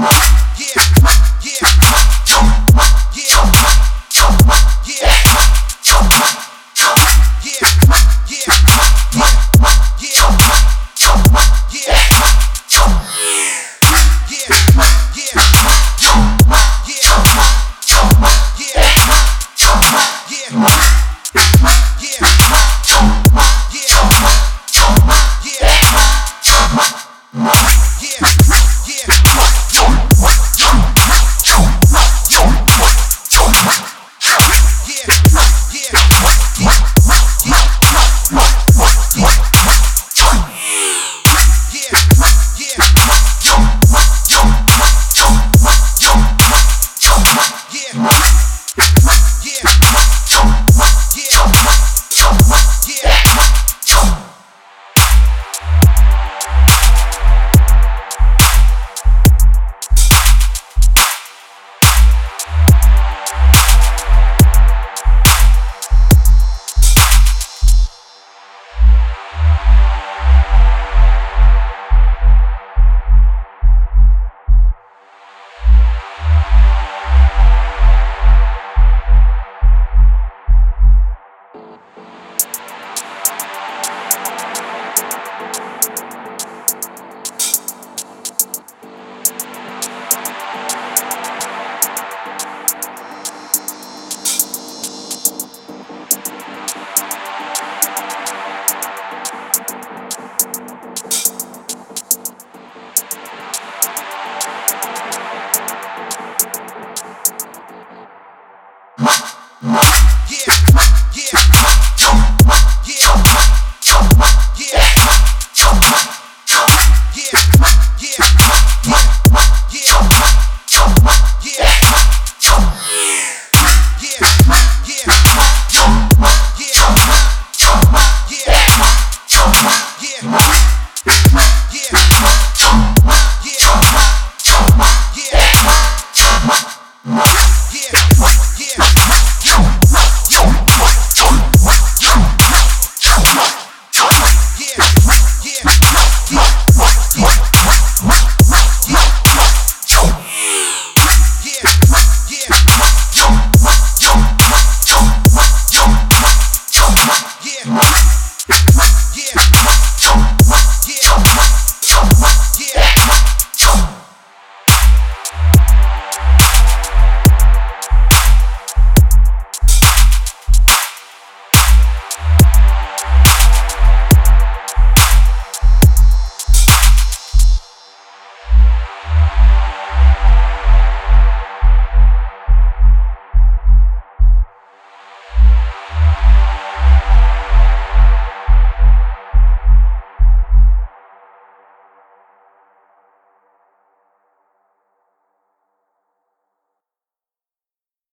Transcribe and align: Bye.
Bye. 0.00 0.39